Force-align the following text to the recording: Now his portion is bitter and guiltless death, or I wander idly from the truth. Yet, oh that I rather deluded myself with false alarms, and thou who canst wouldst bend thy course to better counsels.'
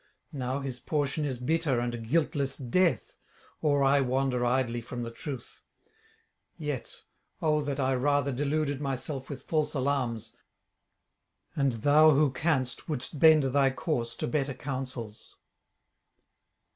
Now 0.33 0.61
his 0.61 0.79
portion 0.79 1.25
is 1.25 1.37
bitter 1.37 1.79
and 1.79 2.09
guiltless 2.09 2.57
death, 2.57 3.17
or 3.61 3.83
I 3.83 4.01
wander 4.01 4.43
idly 4.43 4.81
from 4.81 5.03
the 5.03 5.11
truth. 5.11 5.61
Yet, 6.57 7.03
oh 7.39 7.61
that 7.61 7.79
I 7.79 7.93
rather 7.93 8.31
deluded 8.31 8.81
myself 8.81 9.29
with 9.29 9.43
false 9.43 9.75
alarms, 9.75 10.35
and 11.55 11.73
thou 11.73 12.09
who 12.13 12.31
canst 12.31 12.89
wouldst 12.89 13.19
bend 13.19 13.43
thy 13.43 13.69
course 13.69 14.15
to 14.15 14.27
better 14.27 14.55
counsels.' 14.55 15.35